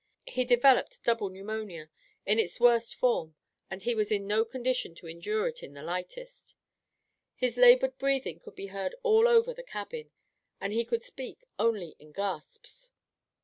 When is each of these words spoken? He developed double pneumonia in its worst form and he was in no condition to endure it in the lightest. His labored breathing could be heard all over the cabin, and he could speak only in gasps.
He 0.25 0.45
developed 0.45 1.03
double 1.03 1.29
pneumonia 1.29 1.91
in 2.25 2.39
its 2.39 2.59
worst 2.59 2.95
form 2.95 3.35
and 3.69 3.83
he 3.83 3.93
was 3.93 4.11
in 4.11 4.25
no 4.25 4.43
condition 4.43 4.95
to 4.95 5.05
endure 5.07 5.47
it 5.47 5.61
in 5.61 5.75
the 5.75 5.83
lightest. 5.83 6.55
His 7.35 7.55
labored 7.55 7.99
breathing 7.99 8.39
could 8.39 8.55
be 8.55 8.65
heard 8.73 8.95
all 9.03 9.27
over 9.27 9.53
the 9.53 9.61
cabin, 9.61 10.09
and 10.59 10.73
he 10.73 10.85
could 10.85 11.03
speak 11.03 11.45
only 11.59 11.95
in 11.99 12.13
gasps. 12.13 12.89